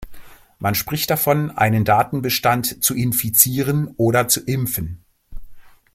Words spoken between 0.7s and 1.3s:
spricht